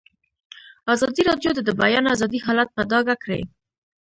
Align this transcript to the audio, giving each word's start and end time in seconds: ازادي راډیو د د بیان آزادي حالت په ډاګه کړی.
ازادي 0.93 1.21
راډیو 1.29 1.51
د 1.55 1.59
د 1.67 1.69
بیان 1.81 2.05
آزادي 2.13 2.39
حالت 2.45 2.69
په 2.73 2.81
ډاګه 2.91 3.15
کړی. 3.23 3.41